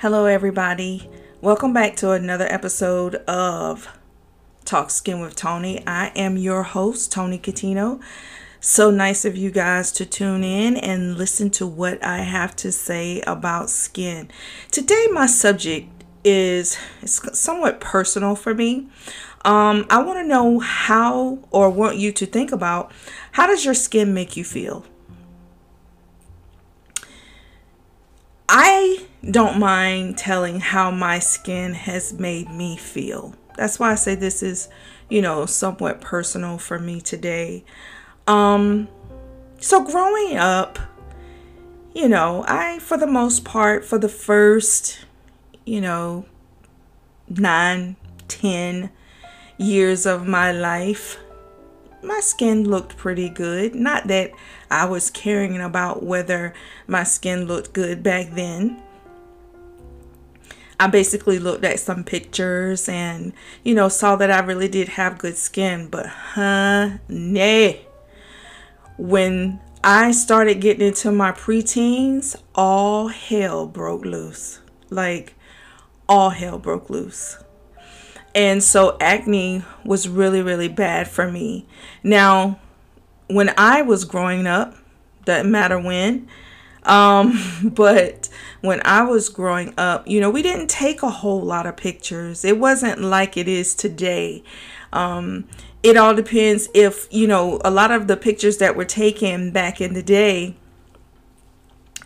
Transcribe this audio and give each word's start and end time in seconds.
Hello, 0.00 0.26
everybody. 0.26 1.10
Welcome 1.40 1.72
back 1.72 1.96
to 1.96 2.12
another 2.12 2.46
episode 2.48 3.16
of 3.26 3.88
Talk 4.64 4.90
Skin 4.90 5.18
with 5.18 5.34
Toni. 5.34 5.84
I 5.88 6.12
am 6.14 6.36
your 6.36 6.62
host, 6.62 7.10
Toni 7.10 7.36
Cuttino. 7.36 8.00
So 8.60 8.92
nice 8.92 9.24
of 9.24 9.36
you 9.36 9.50
guys 9.50 9.90
to 9.90 10.06
tune 10.06 10.44
in 10.44 10.76
and 10.76 11.18
listen 11.18 11.50
to 11.50 11.66
what 11.66 12.00
I 12.04 12.18
have 12.18 12.54
to 12.58 12.70
say 12.70 13.22
about 13.22 13.70
skin. 13.70 14.30
Today, 14.70 15.08
my 15.10 15.26
subject 15.26 15.88
is 16.22 16.78
somewhat 17.04 17.80
personal 17.80 18.36
for 18.36 18.54
me. 18.54 18.86
Um, 19.44 19.84
I 19.90 20.00
want 20.00 20.20
to 20.20 20.24
know 20.24 20.60
how, 20.60 21.40
or 21.50 21.70
want 21.70 21.96
you 21.96 22.12
to 22.12 22.24
think 22.24 22.52
about 22.52 22.92
how 23.32 23.48
does 23.48 23.64
your 23.64 23.74
skin 23.74 24.14
make 24.14 24.36
you 24.36 24.44
feel? 24.44 24.86
I 28.48 29.08
don't 29.30 29.58
mind 29.58 30.16
telling 30.16 30.60
how 30.60 30.90
my 30.90 31.18
skin 31.18 31.74
has 31.74 32.12
made 32.12 32.50
me 32.50 32.76
feel. 32.76 33.34
That's 33.56 33.78
why 33.78 33.92
I 33.92 33.94
say 33.96 34.14
this 34.14 34.42
is, 34.42 34.68
you 35.08 35.20
know, 35.20 35.44
somewhat 35.46 36.00
personal 36.00 36.58
for 36.58 36.78
me 36.78 37.00
today. 37.00 37.64
Um 38.26 38.88
so 39.60 39.84
growing 39.84 40.36
up, 40.36 40.78
you 41.94 42.08
know, 42.08 42.44
I 42.46 42.78
for 42.78 42.96
the 42.96 43.06
most 43.06 43.44
part 43.44 43.84
for 43.84 43.98
the 43.98 44.08
first, 44.08 45.04
you 45.66 45.80
know, 45.80 46.24
nine, 47.28 47.96
ten 48.28 48.90
years 49.58 50.06
of 50.06 50.26
my 50.26 50.52
life, 50.52 51.18
my 52.02 52.20
skin 52.20 52.64
looked 52.64 52.96
pretty 52.96 53.28
good. 53.28 53.74
Not 53.74 54.06
that 54.06 54.30
I 54.70 54.84
was 54.84 55.10
caring 55.10 55.60
about 55.60 56.02
whether 56.02 56.54
my 56.86 57.02
skin 57.02 57.46
looked 57.46 57.72
good 57.72 58.02
back 58.02 58.30
then. 58.30 58.80
I 60.80 60.86
basically 60.86 61.38
looked 61.38 61.64
at 61.64 61.80
some 61.80 62.04
pictures 62.04 62.88
and, 62.88 63.32
you 63.64 63.74
know, 63.74 63.88
saw 63.88 64.14
that 64.16 64.30
I 64.30 64.38
really 64.40 64.68
did 64.68 64.90
have 64.90 65.18
good 65.18 65.36
skin. 65.36 65.88
But, 65.88 66.06
honey, 66.06 67.86
when 68.96 69.60
I 69.82 70.12
started 70.12 70.60
getting 70.60 70.86
into 70.86 71.10
my 71.10 71.32
preteens, 71.32 72.36
all 72.54 73.08
hell 73.08 73.66
broke 73.66 74.04
loose. 74.04 74.60
Like, 74.88 75.34
all 76.08 76.30
hell 76.30 76.58
broke 76.58 76.88
loose. 76.90 77.38
And 78.34 78.62
so 78.62 78.96
acne 79.00 79.64
was 79.84 80.08
really, 80.08 80.42
really 80.42 80.68
bad 80.68 81.08
for 81.08 81.30
me. 81.30 81.66
Now, 82.04 82.60
when 83.26 83.52
I 83.58 83.82
was 83.82 84.04
growing 84.04 84.46
up, 84.46 84.76
doesn't 85.24 85.50
matter 85.50 85.78
when, 85.78 86.28
um, 86.88 87.38
but 87.74 88.28
when 88.60 88.80
I 88.84 89.02
was 89.02 89.28
growing 89.28 89.74
up, 89.78 90.08
you 90.08 90.20
know, 90.20 90.30
we 90.30 90.42
didn't 90.42 90.68
take 90.68 91.02
a 91.02 91.10
whole 91.10 91.40
lot 91.40 91.66
of 91.66 91.76
pictures. 91.76 92.44
It 92.44 92.58
wasn't 92.58 93.00
like 93.00 93.36
it 93.36 93.46
is 93.46 93.74
today. 93.74 94.42
Um, 94.92 95.46
it 95.82 95.96
all 95.96 96.14
depends 96.14 96.68
if, 96.74 97.06
you 97.12 97.28
know, 97.28 97.60
a 97.64 97.70
lot 97.70 97.90
of 97.90 98.08
the 98.08 98.16
pictures 98.16 98.58
that 98.58 98.74
were 98.74 98.84
taken 98.84 99.52
back 99.52 99.80
in 99.80 99.94
the 99.94 100.02
day 100.02 100.56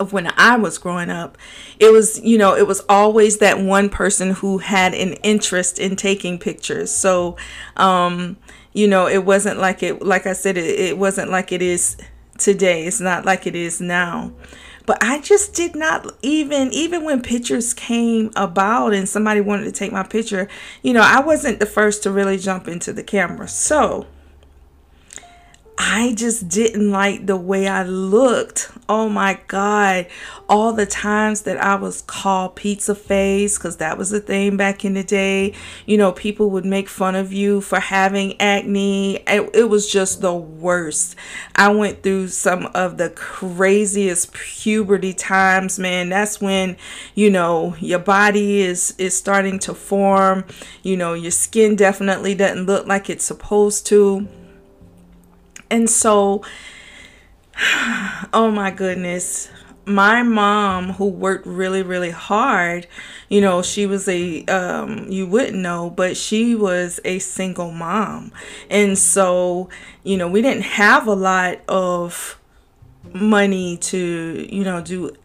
of 0.01 0.13
when 0.13 0.31
I 0.37 0.57
was 0.57 0.79
growing 0.79 1.11
up, 1.11 1.39
it 1.79 1.93
was, 1.93 2.21
you 2.21 2.37
know, 2.37 2.55
it 2.55 2.67
was 2.67 2.81
always 2.89 3.39
that 3.39 3.61
one 3.61 3.89
person 3.89 4.33
who 4.33 4.59
had 4.59 4.95
an 4.95 5.15
interest 5.23 5.79
in 5.79 5.97
taking 5.97 6.39
pictures. 6.39 6.91
So, 6.91 7.37
um, 7.77 8.37
you 8.73 8.89
know, 8.89 9.07
it 9.07 9.25
wasn't 9.25 9.59
like 9.59 9.83
it, 9.83 10.03
like 10.03 10.27
I 10.27 10.33
said, 10.33 10.59
it, 10.59 10.81
it 10.81 10.99
wasn't 10.99 11.31
like 11.31 11.53
it 11.53 11.63
is 11.63 11.97
today. 12.37 12.87
It's 12.87 13.01
not 13.01 13.25
like 13.25 13.47
it 13.47 13.55
is 13.55 13.81
now. 13.81 14.33
But 14.87 15.03
I 15.03 15.21
just 15.21 15.55
did 15.55 15.75
not 15.77 16.07
even, 16.23 16.73
even 16.73 17.05
when 17.05 17.23
pictures 17.23 17.73
came 17.75 18.33
about 18.35 18.93
and 18.93 19.09
somebody 19.09 19.41
wanted 19.41 19.65
to 19.65 19.73
take 19.73 19.93
my 19.93 20.03
picture, 20.03 20.49
you 20.83 20.93
know, 20.93 21.03
I 21.03 21.21
wasn't 21.21 21.61
the 21.61 21.67
first 21.67 22.03
to 22.03 22.11
really 22.11 22.39
jump 22.39 22.69
into 22.69 22.93
the 22.93 23.03
camera. 23.03 23.49
So, 23.49 24.07
I 25.85 26.15
just 26.15 26.49
didn't 26.49 26.93
like 26.93 27.27
the 27.27 27.37
way 27.37 27.67
I 27.67 27.83
looked. 27.83 28.71
Oh 28.89 29.09
my 29.09 29.41
God. 29.49 30.07
All 30.49 30.73
the 30.73 30.87
times 30.87 31.43
that 31.43 31.59
I 31.59 31.75
was 31.75 32.03
called 32.03 32.55
pizza 32.55 32.95
face, 32.95 33.59
because 33.59 33.79
that 33.79 33.99
was 33.99 34.13
a 34.13 34.21
thing 34.21 34.57
back 34.57 34.85
in 34.85 34.95
the 34.95 35.03
day. 35.03 35.55
You 35.85 35.99
know, 35.99 36.13
people 36.13 36.51
would 36.51 36.65
make 36.65 36.89
fun 36.89 37.17
of 37.17 37.33
you 37.33 37.61
for 37.61 37.81
having 37.81 38.41
acne. 38.41 39.17
It, 39.27 39.51
it 39.55 39.69
was 39.69 39.91
just 39.91 40.21
the 40.21 40.33
worst. 40.33 41.17
I 41.57 41.73
went 41.73 42.05
through 42.05 42.29
some 42.29 42.67
of 42.75 42.97
the 42.97 43.11
craziest 43.11 44.33
puberty 44.33 45.13
times, 45.13 45.81
man. 45.81 46.11
That's 46.11 46.41
when, 46.41 46.77
you 47.17 47.29
know, 47.29 47.75
your 47.81 47.99
body 47.99 48.61
is, 48.61 48.95
is 48.99 49.17
starting 49.17 49.59
to 49.61 49.75
form. 49.75 50.45
You 50.85 50.97
know, 50.97 51.15
your 51.15 51.33
skin 51.33 51.75
definitely 51.75 52.37
doesn't 52.37 52.67
look 52.67 52.87
like 52.87 53.11
it's 53.11 53.25
supposed 53.25 53.85
to 53.89 54.29
and 55.73 55.89
so, 55.89 56.45
oh 58.33 58.53
my 58.55 58.71
goodness, 58.71 59.49
my 59.85 60.23
mom 60.23 60.91
who 60.91 61.07
worked 61.07 61.45
really 61.45 61.83
really 61.83 62.11
hard 62.11 62.87
you 63.29 63.41
know 63.41 63.63
she 63.63 63.85
was 63.85 64.07
a 64.07 64.45
um 64.45 65.11
you 65.11 65.27
wouldn't 65.27 65.57
know 65.57 65.91
but 65.91 66.17
she 66.17 66.55
was 66.55 67.01
a 67.05 67.19
single 67.19 67.73
mom. 67.73 68.31
And 68.71 68.97
so 68.97 69.69
you 70.05 70.17
know 70.17 70.29
we 70.29 70.41
didn't 70.41 70.63
have 70.63 71.09
a 71.09 71.15
lot 71.15 71.59
of 71.67 72.39
money 73.13 73.77
to 73.79 74.47
you 74.49 74.63
know 74.63 74.81
do 74.81 75.17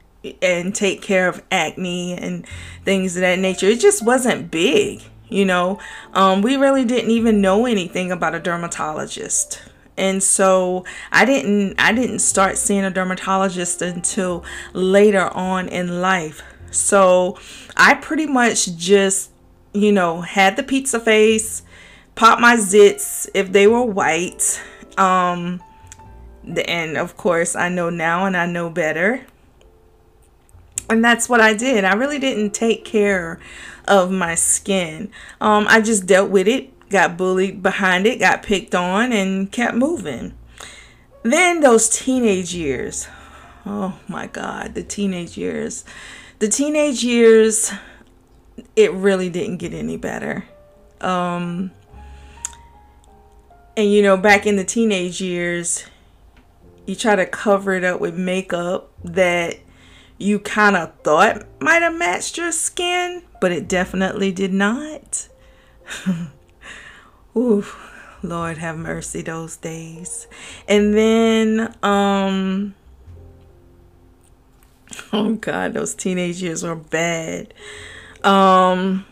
and 0.41 0.73
take 0.73 1.03
care 1.03 1.27
of 1.27 1.43
acne 1.51 2.13
and 2.13 2.45
things 2.83 3.15
of 3.15 3.21
that 3.21 3.37
nature. 3.37 3.67
It 3.67 3.79
just 3.79 4.03
wasn't 4.03 4.49
big 4.49 5.03
you 5.29 5.45
know? 5.45 5.77
Um 6.13 6.41
we 6.41 6.55
really 6.55 6.83
didn't 6.83 7.11
even 7.11 7.41
know 7.41 7.67
anything 7.67 8.11
about 8.11 8.33
a 8.33 8.39
dermatologist 8.39 9.61
and 9.97 10.21
so 10.21 10.85
I 11.11 11.25
didn't 11.25 11.75
I 11.79 11.91
didn't 11.91 12.19
start 12.19 12.57
seeing 12.57 12.83
a 12.83 12.89
dermatologist 12.89 13.81
until 13.81 14.43
later 14.73 15.29
on 15.33 15.67
in 15.67 16.01
life. 16.01 16.43
So 16.71 17.37
I 17.75 17.95
pretty 17.95 18.27
much 18.27 18.75
just 18.77 19.31
you 19.73 19.91
know 19.91 20.21
had 20.21 20.55
the 20.55 20.63
pizza 20.63 20.99
face, 20.99 21.63
popped 22.15 22.41
my 22.41 22.55
zits 22.55 23.27
if 23.33 23.51
they 23.51 23.67
were 23.67 23.83
white. 23.83 24.61
Um 24.97 25.61
and 26.67 26.97
of 26.97 27.17
course 27.17 27.55
I 27.55 27.69
know 27.69 27.89
now 27.89 28.25
and 28.25 28.37
I 28.37 28.45
know 28.45 28.69
better. 28.69 29.25
And 30.89 31.03
that's 31.03 31.27
what 31.27 31.41
I 31.41 31.53
did. 31.53 31.83
I 31.83 31.95
really 31.95 32.19
didn't 32.19 32.51
take 32.51 32.85
care 32.85 33.41
of 33.87 34.09
my 34.09 34.35
skin. 34.35 35.11
Um, 35.41 35.65
I 35.67 35.81
just 35.81 36.05
dealt 36.05 36.29
with 36.29 36.47
it 36.47 36.71
got 36.89 37.17
bullied 37.17 37.61
behind 37.61 38.05
it, 38.05 38.19
got 38.19 38.43
picked 38.43 38.75
on, 38.75 39.11
and 39.11 39.51
kept 39.51 39.75
moving. 39.75 40.33
Then 41.23 41.59
those 41.59 41.89
teenage 41.89 42.53
years. 42.53 43.07
Oh 43.65 43.99
my 44.07 44.27
God, 44.27 44.75
the 44.75 44.83
teenage 44.83 45.37
years. 45.37 45.83
The 46.39 46.47
teenage 46.47 47.03
years, 47.03 47.71
it 48.75 48.93
really 48.93 49.29
didn't 49.29 49.57
get 49.57 49.73
any 49.73 49.97
better. 49.97 50.45
Um, 51.01 51.71
and 53.75 53.91
you 53.91 54.01
know, 54.01 54.17
back 54.17 54.45
in 54.45 54.55
the 54.55 54.63
teenage 54.63 55.19
years, 55.19 55.85
you 56.85 56.95
try 56.95 57.15
to 57.15 57.25
cover 57.25 57.73
it 57.73 57.83
up 57.83 57.99
with 57.99 58.15
makeup 58.15 58.91
that 59.03 59.59
you 60.17 60.39
kind 60.39 60.75
of 60.75 60.93
thought 61.03 61.45
might 61.59 61.81
have 61.81 61.95
matched 61.95 62.37
your 62.37 62.51
skin, 62.51 63.23
but 63.41 63.51
it 63.51 63.67
definitely 63.67 64.31
did 64.31 64.53
not. 64.53 65.27
Ooh, 67.37 67.63
Lord 68.23 68.57
have 68.57 68.77
mercy 68.77 69.21
those 69.21 69.57
days. 69.57 70.27
And 70.67 70.95
then, 70.95 71.75
um, 71.83 72.73
oh 75.13 75.35
God, 75.35 75.73
those 75.73 75.93
teenage 75.93 76.41
years 76.41 76.63
were 76.63 76.75
bad. 76.75 77.53
Um, 78.23 79.05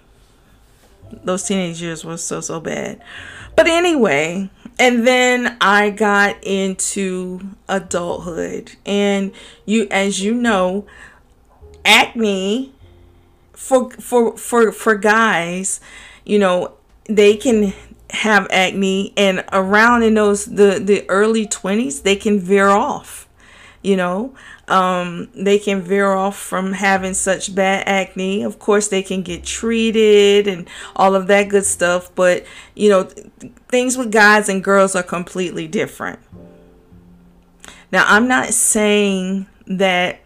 those 1.23 1.43
teenage 1.43 1.83
years 1.83 2.03
were 2.03 2.17
so, 2.17 2.41
so 2.41 2.59
bad. 2.59 2.99
But 3.55 3.67
anyway, 3.67 4.49
and 4.79 5.05
then 5.05 5.55
I 5.61 5.91
got 5.91 6.43
into 6.43 7.41
adulthood. 7.69 8.71
And 8.87 9.33
you, 9.67 9.87
as 9.91 10.23
you 10.23 10.33
know, 10.33 10.87
acne 11.85 12.73
for, 13.53 13.91
for, 13.91 14.35
for, 14.35 14.71
for 14.71 14.95
guys, 14.95 15.79
you 16.25 16.39
know, 16.39 16.73
they 17.07 17.37
can 17.37 17.71
have 18.11 18.47
acne 18.51 19.13
and 19.17 19.43
around 19.51 20.03
in 20.03 20.13
those 20.13 20.45
the 20.45 20.79
the 20.83 21.07
early 21.09 21.47
20s 21.47 22.03
they 22.03 22.15
can 22.15 22.39
veer 22.39 22.69
off 22.69 23.25
you 23.85 23.95
know? 23.95 24.33
Um, 24.67 25.29
they 25.35 25.59
can 25.59 25.83
veer 25.83 26.11
off 26.11 26.35
from 26.35 26.73
having 26.73 27.13
such 27.13 27.53
bad 27.53 27.87
acne. 27.87 28.41
Of 28.41 28.57
course 28.57 28.87
they 28.87 29.03
can 29.03 29.21
get 29.21 29.43
treated 29.43 30.47
and 30.47 30.67
all 30.95 31.13
of 31.13 31.27
that 31.27 31.49
good 31.49 31.65
stuff 31.65 32.09
but 32.15 32.45
you 32.73 32.89
know 32.89 33.03
th- 33.03 33.27
things 33.67 33.95
with 33.95 34.11
guys 34.11 34.49
and 34.49 34.63
girls 34.63 34.95
are 34.95 35.03
completely 35.03 35.67
different. 35.67 36.19
Now 37.91 38.05
i'm 38.07 38.27
not 38.27 38.49
saying 38.49 39.45
that 39.67 40.19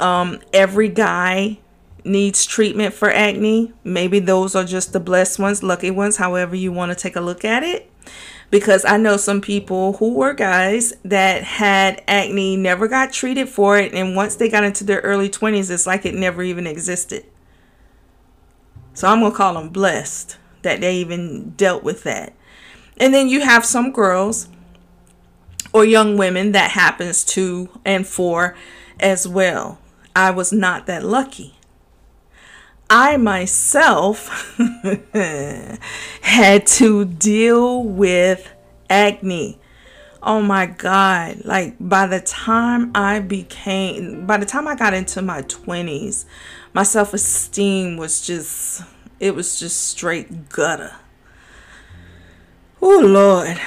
um, 0.00 0.40
every 0.52 0.88
guy 0.88 1.58
needs 2.04 2.46
treatment 2.46 2.94
for 2.94 3.10
acne. 3.10 3.72
Maybe 3.84 4.18
those 4.18 4.54
are 4.54 4.64
just 4.64 4.92
the 4.92 5.00
blessed 5.00 5.38
ones, 5.38 5.62
lucky 5.62 5.90
ones, 5.90 6.16
however 6.16 6.56
you 6.56 6.72
want 6.72 6.90
to 6.90 6.96
take 6.96 7.16
a 7.16 7.20
look 7.20 7.44
at 7.44 7.62
it. 7.62 7.90
Because 8.50 8.84
I 8.84 8.96
know 8.96 9.18
some 9.18 9.40
people 9.40 9.94
who 9.94 10.14
were 10.14 10.32
guys 10.32 10.94
that 11.04 11.44
had 11.44 12.02
acne, 12.08 12.56
never 12.56 12.88
got 12.88 13.12
treated 13.12 13.48
for 13.48 13.78
it, 13.78 13.92
and 13.92 14.16
once 14.16 14.36
they 14.36 14.48
got 14.48 14.64
into 14.64 14.84
their 14.84 15.00
early 15.00 15.28
20s, 15.28 15.70
it's 15.70 15.86
like 15.86 16.06
it 16.06 16.14
never 16.14 16.42
even 16.42 16.66
existed. 16.66 17.26
So 18.94 19.06
I'm 19.06 19.20
going 19.20 19.32
to 19.32 19.36
call 19.36 19.54
them 19.54 19.68
blessed 19.68 20.38
that 20.62 20.80
they 20.80 20.96
even 20.96 21.50
dealt 21.50 21.84
with 21.84 22.04
that. 22.04 22.32
And 22.96 23.12
then 23.12 23.28
you 23.28 23.42
have 23.42 23.64
some 23.64 23.92
girls 23.92 24.48
or 25.72 25.84
young 25.84 26.16
women 26.16 26.52
that 26.52 26.72
happens 26.72 27.24
to 27.24 27.68
and 27.84 28.06
for 28.06 28.56
as 28.98 29.28
well. 29.28 29.78
I 30.16 30.30
was 30.30 30.52
not 30.52 30.86
that 30.86 31.04
lucky. 31.04 31.57
I 32.90 33.18
myself 33.18 34.56
had 36.22 36.66
to 36.66 37.04
deal 37.04 37.84
with 37.84 38.50
acne. 38.88 39.58
Oh 40.22 40.40
my 40.40 40.66
God. 40.66 41.44
Like 41.44 41.76
by 41.78 42.06
the 42.06 42.20
time 42.20 42.90
I 42.94 43.20
became, 43.20 44.26
by 44.26 44.38
the 44.38 44.46
time 44.46 44.66
I 44.66 44.74
got 44.74 44.94
into 44.94 45.20
my 45.20 45.42
20s, 45.42 46.24
my 46.72 46.82
self 46.82 47.12
esteem 47.12 47.98
was 47.98 48.26
just, 48.26 48.82
it 49.20 49.34
was 49.34 49.60
just 49.60 49.88
straight 49.88 50.48
gutter. 50.48 50.94
Oh 52.80 53.00
Lord. 53.00 53.60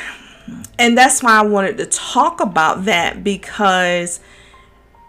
And 0.79 0.97
that's 0.97 1.21
why 1.21 1.37
I 1.37 1.43
wanted 1.43 1.77
to 1.77 1.85
talk 1.85 2.39
about 2.39 2.85
that 2.85 3.23
because, 3.23 4.19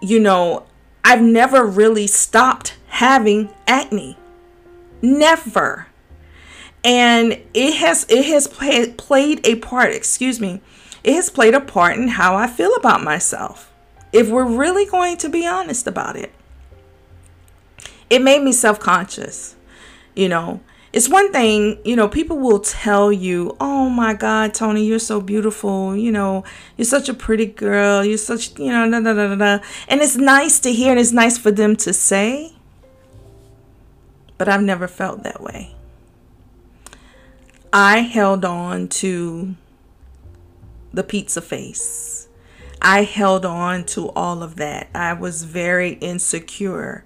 you 0.03 0.21
know, 0.21 0.67
I've 1.03 1.23
never 1.23 1.65
really 1.65 2.07
stopped 2.07 2.77
having 3.03 3.53
acne. 3.67 4.17
Never. 5.03 5.89
And 6.85 7.43
it 7.53 7.75
has 7.79 8.07
it 8.09 8.27
has 8.27 8.47
play, 8.47 8.93
played 8.93 9.45
a 9.45 9.57
part, 9.57 9.93
excuse 9.93 10.39
me. 10.41 10.61
It 11.03 11.15
has 11.15 11.29
played 11.29 11.53
a 11.53 11.61
part 11.61 11.99
in 11.99 12.07
how 12.07 12.37
I 12.37 12.47
feel 12.47 12.73
about 12.77 13.03
myself. 13.03 13.73
If 14.13 14.31
we're 14.31 14.47
really 14.47 14.87
going 14.87 15.17
to 15.17 15.29
be 15.29 15.45
honest 15.45 15.89
about 15.89 16.15
it. 16.15 16.33
It 18.09 18.23
made 18.23 18.45
me 18.45 18.53
self-conscious. 18.53 19.57
You 20.15 20.29
know, 20.29 20.61
it's 20.93 21.09
one 21.09 21.33
thing, 21.33 21.81
you 21.85 21.97
know, 21.97 22.07
people 22.07 22.39
will 22.39 22.61
tell 22.61 23.11
you, 23.11 23.57
oh 23.61 23.89
my 23.91 24.15
God, 24.15 24.55
Toni, 24.55 24.87
you're 24.87 25.01
so 25.01 25.21
beautiful. 25.21 25.97
You 25.97 26.13
know, 26.13 26.45
you're 26.77 26.85
such 26.85 27.09
a 27.09 27.15
pretty 27.15 27.47
girl. 27.47 28.05
You're 28.05 28.17
such, 28.17 28.57
you 28.61 28.71
know, 28.71 28.89
da, 28.89 29.01
da, 29.01 29.13
da, 29.13 29.35
da. 29.35 29.65
And 29.89 30.01
it's 30.01 30.17
nice 30.17 30.61
to 30.61 30.73
hear 30.73 30.93
and 30.93 31.01
it's 31.01 31.11
nice 31.11 31.37
for 31.37 31.51
them 31.51 31.75
to 31.77 31.93
say. 31.93 32.53
But 34.43 34.49
I've 34.49 34.63
never 34.63 34.89
felt 34.89 35.23
that 35.23 35.41
way. 35.41 35.77
I 37.73 38.01
held 38.01 38.45
on 38.45 38.89
to 38.89 39.55
the 40.93 41.05
pizza 41.05 41.41
face. 41.41 42.27
I 42.81 43.05
held 43.05 43.47
on 43.47 43.85
to 43.85 44.11
all 44.11 44.43
of 44.43 44.57
that. 44.57 44.91
I 44.95 45.13
was 45.13 45.45
very 45.45 45.93
insecure 45.93 47.05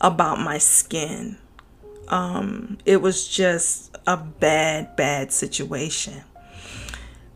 about 0.00 0.40
my 0.40 0.58
skin 0.58 1.38
um, 2.12 2.76
it 2.84 3.00
was 3.00 3.26
just 3.26 3.96
a 4.06 4.18
bad, 4.18 4.94
bad 4.96 5.32
situation. 5.32 6.22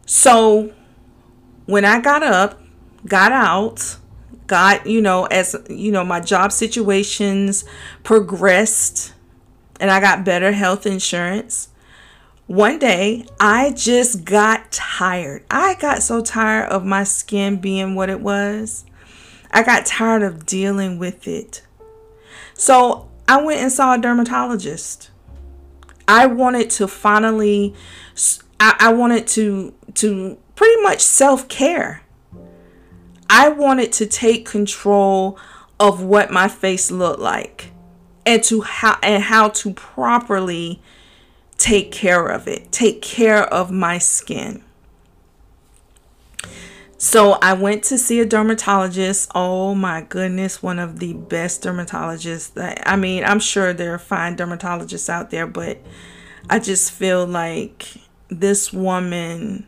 So 0.04 0.72
when 1.64 1.84
I 1.84 2.00
got 2.00 2.22
up, 2.22 2.60
got 3.06 3.32
out, 3.32 3.96
got, 4.46 4.86
you 4.86 5.00
know, 5.00 5.24
as, 5.26 5.56
you 5.70 5.90
know, 5.90 6.04
my 6.04 6.20
job 6.20 6.52
situations 6.52 7.64
progressed 8.04 9.14
and 9.80 9.90
I 9.90 10.00
got 10.00 10.24
better 10.24 10.52
health 10.52 10.86
insurance. 10.86 11.68
One 12.46 12.78
day, 12.78 13.26
I 13.40 13.72
just 13.72 14.24
got 14.24 14.70
tired. 14.70 15.44
I 15.50 15.74
got 15.74 16.02
so 16.02 16.22
tired 16.22 16.70
of 16.70 16.84
my 16.84 17.02
skin 17.02 17.56
being 17.56 17.94
what 17.94 18.08
it 18.08 18.20
was. 18.20 18.84
I 19.50 19.62
got 19.62 19.86
tired 19.86 20.22
of 20.22 20.46
dealing 20.46 20.98
with 20.98 21.26
it. 21.26 21.62
So 22.54 23.08
I 23.28 23.42
went 23.42 23.60
and 23.60 23.72
saw 23.72 23.94
a 23.94 23.98
dermatologist. 23.98 25.10
I 26.06 26.26
wanted 26.26 26.70
to 26.70 26.86
finally 26.86 27.74
I, 28.60 28.92
wanted 28.92 29.26
to 29.28 29.74
to 29.94 30.38
pretty 30.54 30.82
much 30.82 31.00
self-care. 31.00 32.02
I 33.28 33.48
wanted 33.48 33.92
to 33.94 34.06
take 34.06 34.46
control 34.46 35.38
of 35.80 36.02
what 36.02 36.30
my 36.30 36.48
face 36.48 36.90
looked 36.90 37.20
like 37.20 37.72
and 38.26 38.42
to 38.44 38.62
how 38.62 38.98
and 39.02 39.22
how 39.22 39.48
to 39.48 39.72
properly 39.72 40.82
take 41.56 41.92
care 41.92 42.26
of 42.26 42.46
it, 42.46 42.70
take 42.72 43.00
care 43.00 43.42
of 43.44 43.70
my 43.70 43.98
skin. 43.98 44.62
So 46.98 47.32
I 47.42 47.52
went 47.52 47.84
to 47.84 47.98
see 47.98 48.20
a 48.20 48.24
dermatologist. 48.24 49.30
Oh 49.34 49.74
my 49.74 50.00
goodness, 50.00 50.62
one 50.62 50.78
of 50.78 50.98
the 50.98 51.12
best 51.12 51.62
dermatologists. 51.62 52.54
That, 52.54 52.82
I 52.86 52.96
mean, 52.96 53.22
I'm 53.22 53.40
sure 53.40 53.72
there 53.72 53.94
are 53.94 53.98
fine 53.98 54.36
dermatologists 54.36 55.08
out 55.08 55.30
there, 55.30 55.46
but 55.46 55.78
I 56.48 56.58
just 56.58 56.90
feel 56.90 57.26
like 57.26 57.98
this 58.28 58.72
woman 58.72 59.66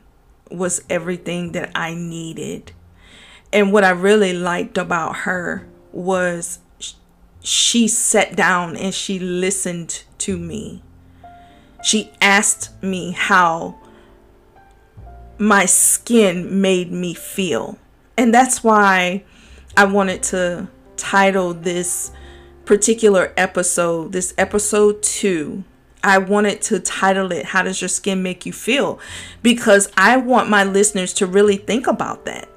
was 0.51 0.83
everything 0.89 1.53
that 1.53 1.71
I 1.75 1.95
needed. 1.95 2.73
And 3.53 3.73
what 3.73 3.85
I 3.85 3.91
really 3.91 4.33
liked 4.33 4.79
about 4.79 5.17
her 5.19 5.67
was 5.93 6.61
she 7.49 7.89
sat 7.89 8.37
down 8.37 8.77
and 8.77 8.93
she 8.93 9.19
listened 9.19 10.05
to 10.19 10.37
me. 10.37 10.83
She 11.83 12.13
asked 12.21 12.71
me 12.83 13.13
how 13.13 13.79
my 15.39 15.65
skin 15.65 16.61
made 16.61 16.93
me 16.93 17.15
feel. 17.15 17.79
And 18.19 18.35
that's 18.35 18.63
why 18.63 19.25
I 19.79 19.87
wanted 19.87 20.23
to 20.25 20.69
title 20.99 21.55
this 21.55 22.11
particular 22.67 23.33
episode, 23.39 24.13
this 24.13 24.35
episode 24.37 25.03
two. 25.03 25.65
I 26.05 26.19
wanted 26.19 26.61
to 26.63 26.81
title 26.81 27.33
it, 27.33 27.47
How 27.47 27.63
Does 27.63 27.81
Your 27.81 27.89
Skin 27.89 28.23
Make 28.23 28.45
You 28.45 28.53
Feel? 28.53 29.01
Because 29.43 29.91
I 29.97 30.19
want 30.19 30.51
my 30.51 30.65
listeners 30.65 31.15
to 31.15 31.27
really 31.27 31.57
think 31.57 31.87
about 31.87 32.27
that. 32.27 32.48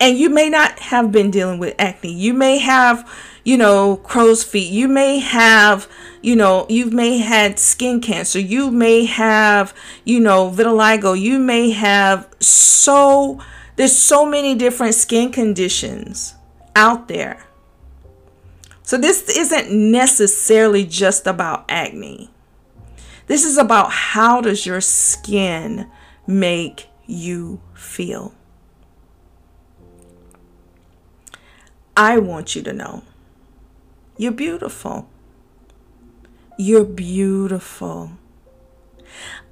And 0.00 0.16
you 0.16 0.30
may 0.30 0.48
not 0.48 0.78
have 0.78 1.12
been 1.12 1.30
dealing 1.30 1.58
with 1.58 1.74
acne. 1.78 2.12
You 2.12 2.34
may 2.34 2.58
have 2.58 3.08
you 3.46 3.56
know, 3.56 3.96
crow's 3.98 4.42
feet. 4.42 4.72
You 4.72 4.88
may 4.88 5.20
have, 5.20 5.88
you 6.20 6.34
know, 6.34 6.66
you 6.68 6.90
may 6.90 7.18
had 7.18 7.60
skin 7.60 8.00
cancer. 8.00 8.40
You 8.40 8.72
may 8.72 9.04
have, 9.04 9.72
you 10.04 10.18
know, 10.18 10.50
vitiligo. 10.50 11.18
You 11.18 11.38
may 11.38 11.70
have 11.70 12.28
so 12.40 13.40
there's 13.76 13.96
so 13.96 14.26
many 14.26 14.56
different 14.56 14.96
skin 14.96 15.30
conditions 15.30 16.34
out 16.74 17.06
there. 17.06 17.46
So 18.82 18.98
this 18.98 19.28
isn't 19.28 19.70
necessarily 19.70 20.84
just 20.84 21.28
about 21.28 21.66
acne. 21.68 22.30
This 23.28 23.44
is 23.44 23.58
about 23.58 23.92
how 23.92 24.40
does 24.40 24.66
your 24.66 24.80
skin 24.80 25.88
make 26.26 26.88
you 27.06 27.60
feel? 27.74 28.34
I 31.96 32.18
want 32.18 32.54
you 32.54 32.62
to 32.62 32.72
know 32.72 33.02
you're 34.18 34.32
beautiful. 34.32 35.08
You're 36.58 36.84
beautiful. 36.84 38.12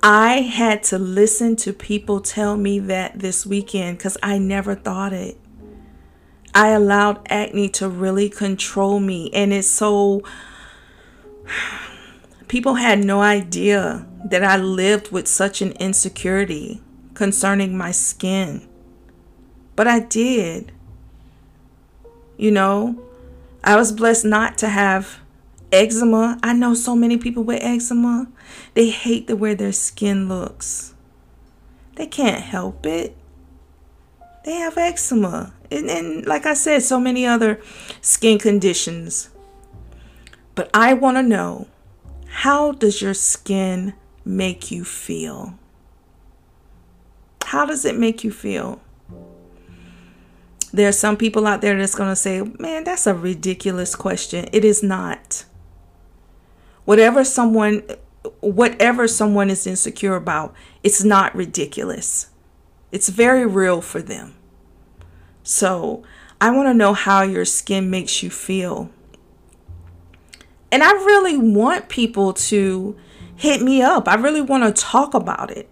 I 0.02 0.40
had 0.40 0.82
to 0.84 0.98
listen 0.98 1.56
to 1.56 1.72
people 1.72 2.20
tell 2.20 2.56
me 2.56 2.78
that 2.80 3.18
this 3.18 3.46
weekend 3.46 3.98
because 3.98 4.18
I 4.22 4.38
never 4.38 4.74
thought 4.74 5.12
it. 5.12 5.38
I 6.54 6.68
allowed 6.68 7.26
acne 7.30 7.68
to 7.70 7.88
really 7.88 8.28
control 8.28 9.00
me, 9.00 9.30
and 9.32 9.52
it's 9.52 9.68
so. 9.68 10.22
People 12.48 12.74
had 12.74 13.04
no 13.04 13.22
idea 13.22 14.06
that 14.26 14.44
I 14.44 14.56
lived 14.58 15.10
with 15.10 15.26
such 15.26 15.60
an 15.62 15.72
insecurity 15.72 16.82
concerning 17.14 17.76
my 17.76 17.90
skin. 17.90 18.68
But 19.74 19.88
I 19.88 20.00
did. 20.00 20.73
You 22.36 22.50
know, 22.50 23.02
I 23.62 23.76
was 23.76 23.92
blessed 23.92 24.24
not 24.24 24.58
to 24.58 24.68
have 24.68 25.20
eczema. 25.72 26.38
I 26.42 26.52
know 26.52 26.74
so 26.74 26.94
many 26.94 27.16
people 27.16 27.42
with 27.42 27.62
eczema. 27.62 28.28
They 28.74 28.90
hate 28.90 29.26
the 29.26 29.36
way 29.36 29.54
their 29.54 29.72
skin 29.72 30.28
looks. 30.28 30.94
They 31.96 32.06
can't 32.06 32.42
help 32.42 32.86
it. 32.86 33.16
They 34.44 34.54
have 34.54 34.76
eczema. 34.76 35.54
And, 35.70 35.88
and 35.88 36.26
like 36.26 36.46
I 36.46 36.54
said, 36.54 36.82
so 36.82 37.00
many 37.00 37.26
other 37.26 37.60
skin 38.00 38.38
conditions. 38.38 39.30
But 40.54 40.70
I 40.74 40.94
want 40.94 41.16
to 41.16 41.22
know 41.22 41.68
how 42.28 42.72
does 42.72 43.00
your 43.00 43.14
skin 43.14 43.94
make 44.24 44.70
you 44.70 44.84
feel? 44.84 45.58
How 47.44 47.64
does 47.64 47.84
it 47.84 47.96
make 47.96 48.24
you 48.24 48.30
feel? 48.30 48.80
There 50.74 50.88
are 50.88 50.92
some 50.92 51.16
people 51.16 51.46
out 51.46 51.60
there 51.60 51.78
that's 51.78 51.94
going 51.94 52.10
to 52.10 52.16
say, 52.16 52.42
man, 52.58 52.82
that's 52.82 53.06
a 53.06 53.14
ridiculous 53.14 53.94
question. 53.94 54.48
It 54.52 54.64
is 54.64 54.82
not. 54.82 55.44
Whatever 56.84 57.22
someone 57.22 57.84
whatever 58.40 59.06
someone 59.06 59.50
is 59.50 59.66
insecure 59.66 60.16
about, 60.16 60.52
it's 60.82 61.04
not 61.04 61.34
ridiculous. 61.34 62.30
It's 62.90 63.08
very 63.08 63.46
real 63.46 63.80
for 63.80 64.02
them. 64.02 64.34
So, 65.44 66.02
I 66.40 66.50
want 66.50 66.68
to 66.68 66.74
know 66.74 66.92
how 66.92 67.22
your 67.22 67.44
skin 67.44 67.90
makes 67.90 68.22
you 68.22 68.30
feel. 68.30 68.90
And 70.72 70.82
I 70.82 70.90
really 70.90 71.36
want 71.36 71.88
people 71.88 72.32
to 72.32 72.96
hit 73.36 73.62
me 73.62 73.80
up. 73.82 74.08
I 74.08 74.14
really 74.14 74.40
want 74.40 74.64
to 74.64 74.82
talk 74.82 75.14
about 75.14 75.50
it. 75.50 75.68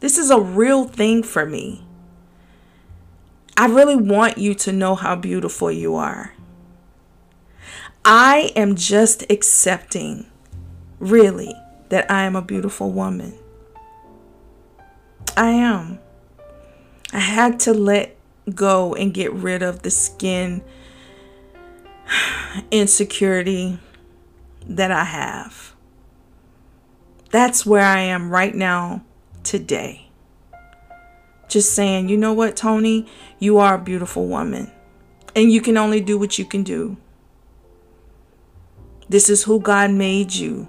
This 0.00 0.18
is 0.18 0.30
a 0.30 0.40
real 0.40 0.84
thing 0.84 1.22
for 1.22 1.46
me. 1.46 1.86
I 3.56 3.66
really 3.66 3.96
want 3.96 4.38
you 4.38 4.54
to 4.54 4.72
know 4.72 4.94
how 4.94 5.16
beautiful 5.16 5.70
you 5.70 5.96
are. 5.96 6.34
I 8.04 8.50
am 8.56 8.74
just 8.74 9.24
accepting, 9.30 10.26
really, 10.98 11.54
that 11.88 12.10
I 12.10 12.24
am 12.24 12.34
a 12.34 12.42
beautiful 12.42 12.90
woman. 12.90 13.34
I 15.36 15.50
am. 15.50 16.00
I 17.12 17.20
had 17.20 17.60
to 17.60 17.74
let 17.74 18.16
go 18.54 18.94
and 18.94 19.14
get 19.14 19.32
rid 19.32 19.62
of 19.62 19.82
the 19.82 19.90
skin 19.90 20.62
insecurity 22.70 23.78
that 24.66 24.90
I 24.90 25.04
have. 25.04 25.74
That's 27.30 27.64
where 27.64 27.84
I 27.84 28.00
am 28.00 28.30
right 28.30 28.54
now, 28.54 29.04
today. 29.42 30.11
Just 31.52 31.74
saying, 31.74 32.08
you 32.08 32.16
know 32.16 32.32
what, 32.32 32.56
Toni? 32.56 33.06
You 33.38 33.58
are 33.58 33.74
a 33.74 33.78
beautiful 33.78 34.26
woman. 34.26 34.72
And 35.36 35.52
you 35.52 35.60
can 35.60 35.76
only 35.76 36.00
do 36.00 36.18
what 36.18 36.38
you 36.38 36.46
can 36.46 36.62
do. 36.62 36.96
This 39.06 39.28
is 39.28 39.42
who 39.42 39.60
God 39.60 39.90
made 39.90 40.32
you. 40.32 40.68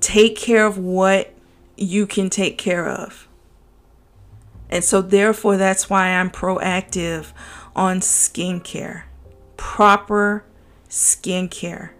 Take 0.00 0.36
care 0.36 0.66
of 0.66 0.76
what 0.76 1.32
you 1.78 2.06
can 2.06 2.28
take 2.28 2.58
care 2.58 2.86
of. 2.86 3.26
And 4.68 4.84
so, 4.84 5.00
therefore, 5.00 5.56
that's 5.56 5.88
why 5.88 6.08
I'm 6.08 6.28
proactive 6.28 7.32
on 7.74 8.00
skincare, 8.00 9.04
proper 9.56 10.44
skincare. 10.90 11.92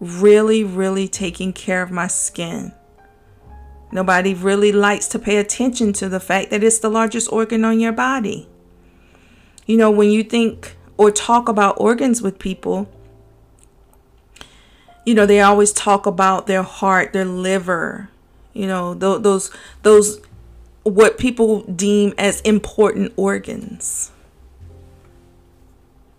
Really, 0.00 0.64
really 0.64 1.08
taking 1.08 1.52
care 1.52 1.82
of 1.82 1.90
my 1.90 2.06
skin. 2.06 2.72
Nobody 3.94 4.34
really 4.34 4.72
likes 4.72 5.06
to 5.06 5.20
pay 5.20 5.36
attention 5.36 5.92
to 5.94 6.08
the 6.08 6.18
fact 6.18 6.50
that 6.50 6.64
it's 6.64 6.80
the 6.80 6.90
largest 6.90 7.32
organ 7.32 7.64
on 7.64 7.78
your 7.78 7.92
body. 7.92 8.48
You 9.66 9.76
know, 9.76 9.88
when 9.88 10.10
you 10.10 10.24
think 10.24 10.76
or 10.96 11.12
talk 11.12 11.48
about 11.48 11.76
organs 11.78 12.20
with 12.20 12.40
people, 12.40 12.88
you 15.06 15.14
know, 15.14 15.26
they 15.26 15.40
always 15.40 15.72
talk 15.72 16.06
about 16.06 16.48
their 16.48 16.64
heart, 16.64 17.12
their 17.12 17.24
liver, 17.24 18.10
you 18.52 18.66
know, 18.66 18.94
th- 18.96 19.22
those 19.22 19.52
those 19.82 20.20
what 20.82 21.16
people 21.16 21.62
deem 21.62 22.14
as 22.18 22.40
important 22.40 23.12
organs. 23.16 24.10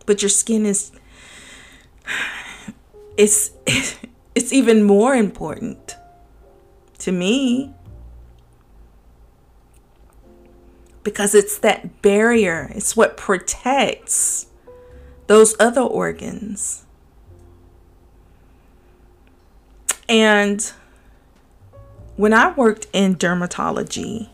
But 0.05 0.22
your 0.22 0.29
skin 0.29 0.65
is 0.65 0.94
it's 3.17 3.51
it's 4.34 4.53
even 4.53 4.86
more 4.86 5.13
important 5.13 5.98
to 7.06 7.12
me 7.12 7.72
because 11.04 11.36
it's 11.36 11.60
that 11.60 12.02
barrier. 12.02 12.72
It's 12.74 12.98
what 12.98 13.16
protects 13.16 14.48
those 15.28 15.56
other 15.60 15.82
organs. 15.82 16.84
And 20.10 20.72
when 22.16 22.34
I 22.34 22.52
worked 22.54 22.88
in 22.92 23.18
dermatology, 23.18 24.30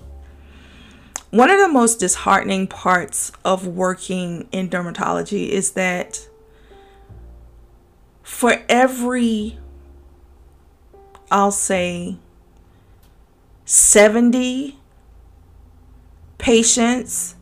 one 1.29 1.49
of 1.49 1.59
the 1.59 1.67
most 1.67 1.99
disheartening 1.99 2.67
parts 2.67 3.33
of 3.43 3.67
working 3.67 4.47
in 4.53 4.69
dermatology 4.69 5.49
is 5.49 5.71
that 5.71 6.25
for 8.23 8.61
every, 8.69 9.59
I'll 11.29 11.51
say, 11.51 12.15
70 13.65 14.77
patients 16.37 17.35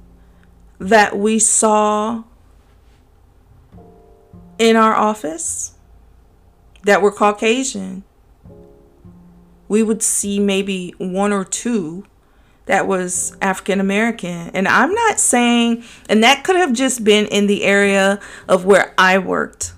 that 0.79 1.17
we 1.17 1.39
saw 1.39 2.23
in 4.57 4.75
our 4.75 4.93
office 4.93 5.73
that 6.83 7.01
were 7.01 7.11
Caucasian, 7.11 8.03
we 9.67 9.83
would 9.83 10.01
see 10.01 10.39
maybe 10.39 10.93
one 10.97 11.31
or 11.31 11.45
two 11.45 12.05
that 12.65 12.87
was 12.87 13.35
African 13.41 13.79
American. 13.79 14.51
And 14.53 14.67
I'm 14.67 14.93
not 14.93 15.19
saying, 15.19 15.83
and 16.07 16.23
that 16.23 16.43
could 16.43 16.55
have 16.55 16.73
just 16.73 17.03
been 17.03 17.25
in 17.25 17.47
the 17.47 17.63
area 17.63 18.19
of 18.47 18.63
where 18.63 18.93
I 18.97 19.17
worked. 19.17 19.73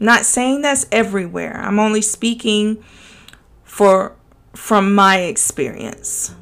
Not 0.00 0.24
saying 0.24 0.62
that's 0.62 0.86
everywhere. 0.90 1.56
I'm 1.58 1.78
only 1.78 2.00
speaking 2.00 2.82
for 3.62 4.16
from 4.54 4.94
my 4.94 5.20
experience. 5.20 6.34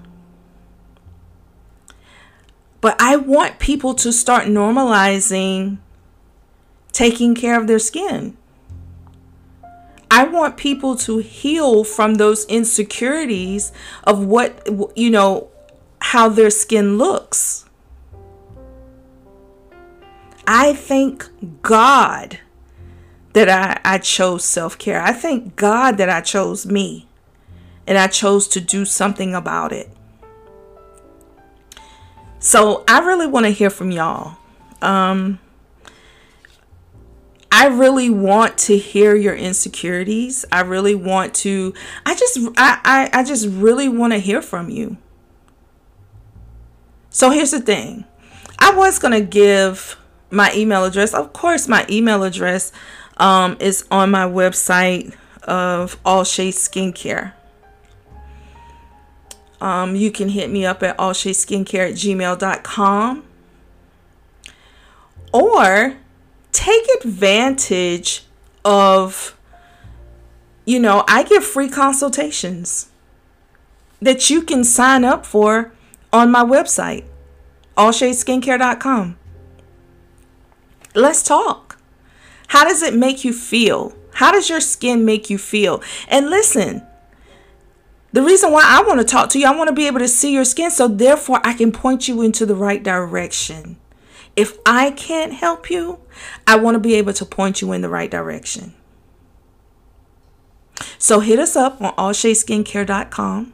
But 2.80 2.96
I 3.00 3.16
want 3.16 3.58
people 3.58 3.94
to 3.94 4.12
start 4.12 4.46
normalizing 4.46 5.78
taking 6.92 7.34
care 7.34 7.60
of 7.60 7.66
their 7.66 7.78
skin. 7.78 8.36
I 10.10 10.24
want 10.24 10.56
people 10.56 10.96
to 10.96 11.18
heal 11.18 11.84
from 11.84 12.14
those 12.14 12.44
insecurities 12.46 13.70
of 14.04 14.24
what, 14.24 14.66
you 14.96 15.10
know, 15.10 15.48
how 16.00 16.28
their 16.28 16.50
skin 16.50 16.98
looks. 16.98 17.66
I 20.46 20.72
thank 20.72 21.28
God 21.62 22.40
that 23.34 23.48
I, 23.48 23.80
I 23.84 23.98
chose 23.98 24.44
self 24.44 24.76
care. 24.78 25.00
I 25.00 25.12
thank 25.12 25.54
God 25.54 25.96
that 25.98 26.10
I 26.10 26.22
chose 26.22 26.66
me 26.66 27.06
and 27.90 27.98
I 27.98 28.06
chose 28.06 28.46
to 28.46 28.60
do 28.60 28.84
something 28.84 29.34
about 29.34 29.72
it. 29.72 29.90
So 32.38 32.84
I 32.86 33.00
really 33.00 33.26
want 33.26 33.46
to 33.46 33.50
hear 33.50 33.68
from 33.68 33.90
y'all. 33.90 34.38
Um, 34.80 35.40
I 37.50 37.66
really 37.66 38.08
want 38.08 38.56
to 38.58 38.78
hear 38.78 39.16
your 39.16 39.34
insecurities. 39.34 40.44
I 40.52 40.60
really 40.60 40.94
want 40.94 41.34
to 41.34 41.74
I 42.06 42.14
just 42.14 42.38
I 42.56 42.80
I, 42.84 43.10
I 43.12 43.24
just 43.24 43.48
really 43.48 43.88
want 43.88 44.12
to 44.12 44.20
hear 44.20 44.40
from 44.40 44.70
you. 44.70 44.96
So 47.10 47.30
here's 47.30 47.50
the 47.50 47.60
thing. 47.60 48.04
I 48.60 48.72
was 48.72 49.00
to 49.00 49.20
give 49.20 49.98
my 50.30 50.52
email 50.54 50.84
address. 50.84 51.12
Of 51.12 51.32
course, 51.32 51.66
my 51.66 51.84
email 51.90 52.22
address 52.22 52.70
um, 53.16 53.56
is 53.58 53.84
on 53.90 54.12
my 54.12 54.26
website 54.26 55.12
of 55.42 55.98
All 56.04 56.22
Shades 56.22 56.56
Skincare. 56.56 57.32
Um, 59.60 59.94
you 59.94 60.10
can 60.10 60.30
hit 60.30 60.50
me 60.50 60.64
up 60.64 60.82
at 60.82 60.96
allshadesskincare 60.96 61.90
at 61.90 61.94
gmail.com. 61.94 63.24
Or 65.32 65.96
take 66.52 66.82
advantage 67.02 68.24
of, 68.64 69.36
you 70.64 70.80
know, 70.80 71.04
I 71.06 71.22
give 71.22 71.44
free 71.44 71.68
consultations 71.68 72.88
that 74.00 74.30
you 74.30 74.42
can 74.42 74.64
sign 74.64 75.04
up 75.04 75.26
for 75.26 75.72
on 76.12 76.30
my 76.30 76.42
website, 76.42 77.04
allshadesskincare.com. 77.76 79.16
Let's 80.94 81.22
talk. 81.22 81.78
How 82.48 82.64
does 82.64 82.82
it 82.82 82.94
make 82.94 83.24
you 83.24 83.32
feel? 83.32 83.94
How 84.14 84.32
does 84.32 84.48
your 84.48 84.60
skin 84.60 85.04
make 85.04 85.30
you 85.30 85.38
feel? 85.38 85.82
And 86.08 86.28
listen, 86.28 86.82
the 88.12 88.22
reason 88.22 88.50
why 88.50 88.64
I 88.64 88.82
want 88.82 89.00
to 89.00 89.06
talk 89.06 89.30
to 89.30 89.38
you, 89.38 89.46
I 89.46 89.56
want 89.56 89.68
to 89.68 89.74
be 89.74 89.86
able 89.86 90.00
to 90.00 90.08
see 90.08 90.32
your 90.32 90.44
skin 90.44 90.70
so 90.70 90.88
therefore 90.88 91.40
I 91.44 91.54
can 91.54 91.70
point 91.70 92.08
you 92.08 92.22
into 92.22 92.44
the 92.44 92.56
right 92.56 92.82
direction. 92.82 93.78
If 94.36 94.58
I 94.64 94.90
can't 94.92 95.32
help 95.32 95.70
you, 95.70 95.98
I 96.46 96.56
want 96.56 96.74
to 96.74 96.80
be 96.80 96.94
able 96.94 97.12
to 97.14 97.24
point 97.24 97.60
you 97.60 97.72
in 97.72 97.82
the 97.82 97.88
right 97.88 98.10
direction. 98.10 98.74
So 100.98 101.20
hit 101.20 101.38
us 101.38 101.56
up 101.56 101.80
on 101.80 101.94
allshadesskincare.com 101.94 103.52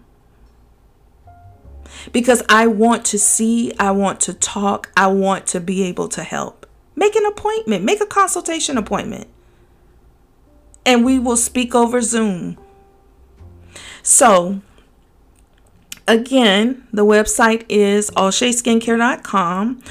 because 2.12 2.42
I 2.48 2.66
want 2.66 3.04
to 3.06 3.18
see, 3.18 3.72
I 3.78 3.90
want 3.90 4.20
to 4.22 4.34
talk, 4.34 4.90
I 4.96 5.08
want 5.08 5.46
to 5.48 5.60
be 5.60 5.82
able 5.84 6.08
to 6.10 6.22
help. 6.22 6.66
Make 6.94 7.14
an 7.14 7.26
appointment, 7.26 7.84
make 7.84 8.00
a 8.00 8.06
consultation 8.06 8.78
appointment, 8.78 9.28
and 10.84 11.04
we 11.04 11.18
will 11.18 11.36
speak 11.36 11.74
over 11.74 12.00
Zoom. 12.00 12.58
So, 14.06 14.60
Again, 16.08 16.86
the 16.92 17.04
website 17.04 17.64
is 17.68 18.10
allshadesskincare.com. 18.12 19.82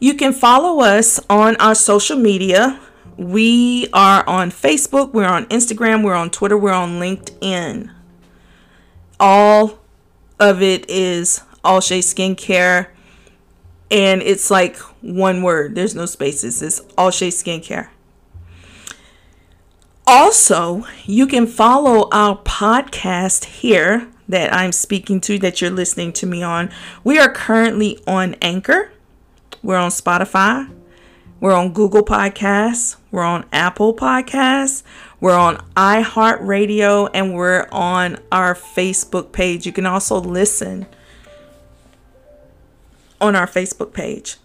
You 0.00 0.14
can 0.14 0.32
follow 0.34 0.82
us 0.82 1.18
on 1.30 1.56
our 1.56 1.74
social 1.74 2.18
media. 2.18 2.78
We 3.16 3.88
are 3.92 4.26
on 4.28 4.50
Facebook, 4.50 5.12
we're 5.14 5.24
on 5.24 5.46
Instagram, 5.46 6.02
we're 6.04 6.14
on 6.14 6.28
Twitter, 6.30 6.58
we're 6.58 6.72
on 6.72 7.00
LinkedIn. 7.00 7.90
All 9.18 9.78
of 10.38 10.60
it 10.60 10.90
is 10.90 11.40
All 11.64 11.80
Shades 11.80 12.12
Skincare. 12.12 12.88
And 13.90 14.22
it's 14.22 14.50
like 14.50 14.76
one 15.00 15.42
word. 15.42 15.74
There's 15.74 15.94
no 15.94 16.04
spaces. 16.04 16.60
It's 16.60 16.80
All 16.98 17.10
Shades 17.10 17.42
Skincare. 17.42 17.88
Also, 20.06 20.84
you 21.04 21.26
can 21.26 21.46
follow 21.46 22.08
our 22.10 22.36
podcast 22.38 23.44
here 23.44 24.08
that 24.28 24.52
I'm 24.52 24.72
speaking 24.72 25.20
to, 25.22 25.38
that 25.38 25.60
you're 25.60 25.70
listening 25.70 26.12
to 26.14 26.26
me 26.26 26.42
on. 26.42 26.70
We 27.04 27.18
are 27.18 27.30
currently 27.30 28.02
on 28.06 28.34
Anchor, 28.42 28.92
we're 29.62 29.76
on 29.76 29.90
Spotify, 29.90 30.70
we're 31.38 31.54
on 31.54 31.72
Google 31.72 32.04
Podcasts, 32.04 32.96
we're 33.10 33.22
on 33.22 33.44
Apple 33.52 33.94
Podcasts, 33.94 34.82
we're 35.20 35.38
on 35.38 35.58
iHeartRadio, 35.76 37.10
and 37.14 37.34
we're 37.34 37.68
on 37.70 38.18
our 38.32 38.54
Facebook 38.54 39.32
page. 39.32 39.66
You 39.66 39.72
can 39.72 39.86
also 39.86 40.20
listen 40.20 40.86
on 43.20 43.36
our 43.36 43.46
Facebook 43.46 43.92
page. 43.92 44.36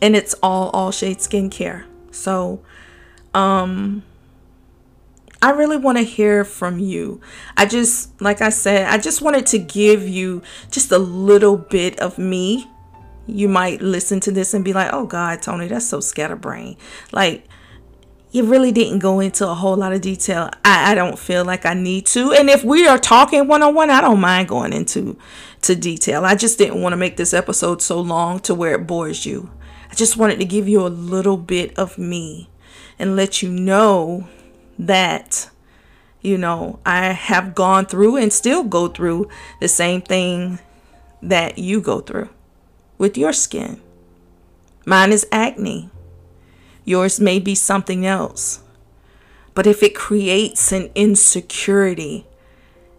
And 0.00 0.16
it's 0.16 0.34
all 0.42 0.70
All 0.70 0.92
Shade 0.92 1.18
Skincare. 1.18 1.84
So, 2.10 2.60
um, 3.34 4.02
I 5.40 5.50
really 5.50 5.76
want 5.76 5.98
to 5.98 6.04
hear 6.04 6.44
from 6.44 6.78
you. 6.78 7.20
I 7.56 7.66
just, 7.66 8.20
like 8.20 8.40
I 8.40 8.48
said, 8.48 8.88
I 8.88 8.98
just 8.98 9.22
wanted 9.22 9.46
to 9.46 9.58
give 9.58 10.08
you 10.08 10.42
just 10.70 10.90
a 10.90 10.98
little 10.98 11.56
bit 11.56 11.98
of 12.00 12.18
me. 12.18 12.68
You 13.26 13.48
might 13.48 13.80
listen 13.80 14.20
to 14.20 14.32
this 14.32 14.52
and 14.54 14.64
be 14.64 14.72
like, 14.72 14.92
oh 14.92 15.06
God, 15.06 15.42
Toni, 15.42 15.68
that's 15.68 15.86
so 15.86 16.00
scatterbrain. 16.00 16.76
Like, 17.12 17.46
you 18.30 18.44
really 18.44 18.72
didn't 18.72 18.98
go 18.98 19.20
into 19.20 19.48
a 19.48 19.54
whole 19.54 19.76
lot 19.76 19.92
of 19.92 20.00
detail. 20.00 20.50
I, 20.64 20.92
I 20.92 20.94
don't 20.94 21.18
feel 21.18 21.44
like 21.44 21.64
I 21.64 21.74
need 21.74 22.06
to. 22.06 22.32
And 22.32 22.50
if 22.50 22.64
we 22.64 22.86
are 22.86 22.98
talking 22.98 23.46
one 23.46 23.62
on 23.62 23.74
one, 23.74 23.90
I 23.90 24.00
don't 24.00 24.20
mind 24.20 24.48
going 24.48 24.72
into 24.72 25.16
to 25.62 25.76
detail. 25.76 26.24
I 26.24 26.34
just 26.34 26.58
didn't 26.58 26.82
want 26.82 26.92
to 26.92 26.98
make 26.98 27.16
this 27.16 27.32
episode 27.32 27.80
so 27.80 28.00
long 28.00 28.40
to 28.40 28.54
where 28.54 28.74
it 28.74 28.86
bores 28.86 29.24
you. 29.24 29.50
I 29.90 29.94
just 29.94 30.16
wanted 30.16 30.40
to 30.40 30.44
give 30.44 30.68
you 30.68 30.86
a 30.86 30.88
little 30.88 31.36
bit 31.36 31.78
of 31.78 31.96
me 31.96 32.50
and 32.98 33.16
let 33.16 33.42
you 33.42 33.50
know 33.50 34.28
that 34.78 35.50
you 36.20 36.36
know 36.36 36.80
I 36.84 37.06
have 37.12 37.54
gone 37.54 37.86
through 37.86 38.16
and 38.16 38.32
still 38.32 38.64
go 38.64 38.88
through 38.88 39.28
the 39.60 39.68
same 39.68 40.02
thing 40.02 40.58
that 41.22 41.58
you 41.58 41.80
go 41.80 42.00
through 42.00 42.28
with 42.96 43.16
your 43.16 43.32
skin. 43.32 43.80
Mine 44.84 45.12
is 45.12 45.26
acne. 45.30 45.90
Yours 46.84 47.20
may 47.20 47.38
be 47.38 47.54
something 47.54 48.06
else. 48.06 48.60
But 49.54 49.66
if 49.66 49.82
it 49.82 49.94
creates 49.94 50.72
an 50.72 50.90
insecurity, 50.94 52.26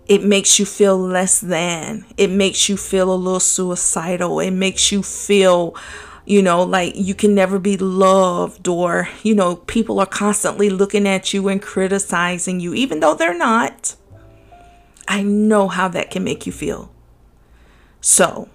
it 0.08 0.24
makes 0.24 0.60
you 0.60 0.66
feel 0.66 0.98
less 0.98 1.40
than. 1.40 2.06
It 2.18 2.30
makes 2.30 2.68
you 2.68 2.78
feel 2.78 3.14
a 3.14 3.16
little 3.16 3.40
suicidal. 3.40 4.40
It 4.40 4.52
makes 4.52 4.92
you 4.92 5.02
feel 5.02 5.76
you 6.30 6.44
know, 6.44 6.62
like 6.62 6.94
you 6.96 7.16
can 7.16 7.34
never 7.34 7.58
be 7.58 7.76
loved, 7.76 8.68
or, 8.68 9.10
you 9.24 9.34
know, 9.34 9.56
people 9.56 10.00
are 10.00 10.06
constantly 10.06 10.70
looking 10.70 11.08
at 11.08 11.34
you 11.34 11.48
and 11.48 11.60
criticizing 11.60 12.60
you, 12.60 12.72
even 12.76 13.00
though 13.00 13.16
they're 13.16 13.36
not. 13.36 13.96
I 15.08 15.24
know 15.24 15.70
how 15.70 15.88
that 15.88 16.12
can 16.12 16.24
make 16.24 16.46
you 16.46 16.52
feel. 16.52 16.94
So, 18.00 18.48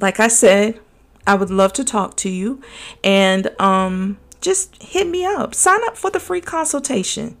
like 0.00 0.18
I 0.18 0.28
said, 0.28 0.80
I 1.26 1.34
would 1.34 1.50
love 1.50 1.74
to 1.74 1.84
talk 1.84 2.16
to 2.18 2.30
you 2.30 2.62
and 3.04 3.50
um, 3.60 4.16
just 4.40 4.82
hit 4.82 5.06
me 5.06 5.26
up. 5.26 5.54
Sign 5.54 5.80
up 5.84 5.98
for 5.98 6.10
the 6.10 6.18
free 6.18 6.40
consultation. 6.40 7.36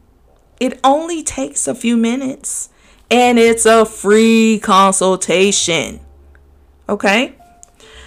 It 0.60 0.78
only 0.84 1.22
takes 1.22 1.66
a 1.66 1.74
few 1.74 1.96
minutes 1.96 2.68
and 3.10 3.38
it's 3.38 3.64
a 3.64 3.86
free 3.86 4.58
consultation. 4.62 6.00
Okay? 6.86 7.34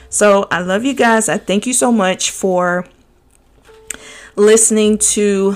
So 0.09 0.47
I 0.49 0.61
love 0.61 0.85
you 0.85 0.95
guys. 0.95 1.29
I 1.29 1.37
thank 1.37 1.67
you 1.67 1.73
so 1.73 1.91
much 1.91 2.31
for 2.31 2.85
listening 4.35 4.97
to 4.97 5.55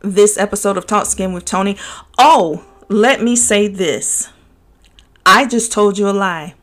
this 0.00 0.38
episode 0.38 0.76
of 0.76 0.86
Talk 0.86 1.06
Skin 1.06 1.32
with 1.32 1.44
Toni. 1.44 1.76
Oh, 2.16 2.64
let 2.88 3.20
me 3.20 3.34
say 3.34 3.66
this. 3.66 4.28
I 5.26 5.46
just 5.46 5.72
told 5.72 5.98
you 5.98 6.08
a 6.08 6.12
lie. 6.12 6.54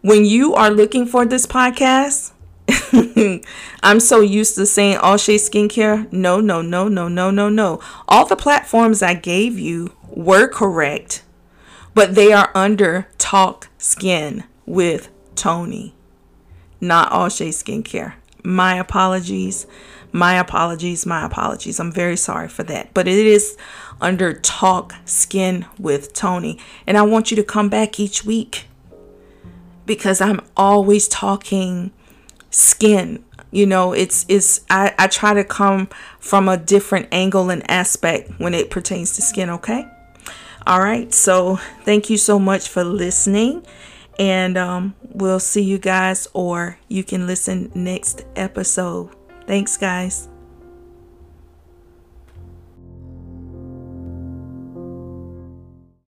When 0.00 0.24
you 0.24 0.54
are 0.54 0.70
looking 0.70 1.06
for 1.06 1.24
this 1.24 1.46
podcast, 1.46 2.32
I'm 3.82 4.00
so 4.00 4.20
used 4.20 4.56
to 4.56 4.66
saying 4.66 4.96
All 4.96 5.18
Shade 5.18 5.40
Skincare. 5.40 6.12
No, 6.12 6.40
no, 6.40 6.62
no, 6.62 6.88
no, 6.88 7.06
no, 7.06 7.30
no, 7.30 7.48
no. 7.48 7.80
All 8.08 8.26
the 8.26 8.36
platforms 8.36 9.02
I 9.02 9.14
gave 9.14 9.56
you 9.56 9.92
were 10.08 10.48
correct, 10.48 11.22
but 11.94 12.16
they 12.16 12.32
are 12.32 12.50
under 12.56 13.06
Talk 13.18 13.68
Skin 13.78 14.44
with 14.66 15.10
Toni 15.36 15.94
not 16.80 17.12
All 17.12 17.28
Shade 17.28 17.52
Skincare. 17.52 18.14
My 18.42 18.76
apologies. 18.76 19.66
My 20.12 20.34
apologies. 20.34 21.06
My 21.06 21.24
apologies. 21.24 21.78
I'm 21.78 21.92
very 21.92 22.16
sorry 22.16 22.48
for 22.48 22.62
that. 22.64 22.94
But 22.94 23.06
it 23.06 23.26
is 23.26 23.56
under 24.00 24.32
Talk 24.32 24.94
Skin 25.04 25.66
with 25.78 26.12
Toni. 26.12 26.58
And 26.86 26.96
I 26.96 27.02
want 27.02 27.30
you 27.30 27.36
to 27.36 27.44
come 27.44 27.68
back 27.68 28.00
each 28.00 28.24
week 28.24 28.66
because 29.86 30.20
I'm 30.20 30.40
always 30.56 31.08
talking 31.08 31.90
skin. 32.50 33.24
You 33.50 33.66
know, 33.66 33.92
it's 33.92 34.24
it's 34.28 34.60
I, 34.70 34.94
I 34.98 35.08
try 35.08 35.34
to 35.34 35.44
come 35.44 35.88
from 36.18 36.48
a 36.48 36.56
different 36.56 37.08
angle 37.10 37.50
and 37.50 37.68
aspect 37.70 38.30
when 38.38 38.54
it 38.54 38.70
pertains 38.70 39.16
to 39.16 39.22
skin, 39.22 39.50
okay? 39.50 39.88
All 40.66 40.80
right. 40.80 41.12
So 41.12 41.56
thank 41.84 42.10
you 42.10 42.16
so 42.16 42.38
much 42.38 42.68
for 42.68 42.84
listening. 42.84 43.66
And 44.20 44.58
um, 44.58 44.94
we'll 45.02 45.40
see 45.40 45.62
you 45.62 45.78
guys, 45.78 46.28
or 46.34 46.78
you 46.88 47.02
can 47.02 47.26
listen 47.26 47.72
next 47.74 48.26
episode. 48.36 49.16
Thanks, 49.46 49.78
guys. 49.78 50.29